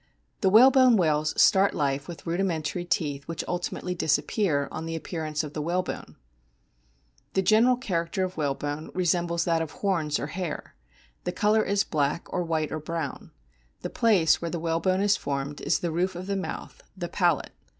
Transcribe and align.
The 0.39 0.49
whalebone 0.49 0.97
whales 0.97 1.39
start 1.39 1.75
life 1.75 2.07
with 2.07 2.25
rudimentary 2.25 2.85
teeth, 2.85 3.27
which 3.27 3.43
ultimately 3.47 3.93
disappear 3.93 4.67
on 4.71 4.87
the 4.87 4.95
appearance 4.95 5.43
of 5.43 5.53
the 5.53 5.61
whalebone. 5.61 6.15
(See 6.15 6.15
p. 6.15 7.29
68.) 7.35 7.35
The 7.35 7.41
general 7.43 7.77
character 7.77 8.23
of 8.23 8.35
whalebone 8.35 8.89
resembles 8.95 9.45
that 9.45 9.61
of 9.61 9.69
horns 9.69 10.17
or 10.17 10.25
hair. 10.33 10.73
The 11.23 11.31
colour 11.31 11.61
is 11.61 11.83
black 11.83 12.25
or 12.33 12.41
white 12.43 12.71
or 12.71 12.79
brown. 12.79 13.29
The 13.81 13.91
place 13.91 14.41
where 14.41 14.49
the 14.49 14.59
whalebone 14.59 15.01
is 15.01 15.17
formed 15.17 15.61
is 15.61 15.77
the 15.81 15.91
roof 15.91 16.15
of 16.15 16.25
the 16.25 16.35
mouth, 16.35 16.81
the 16.97 17.07
palate. 17.07 17.51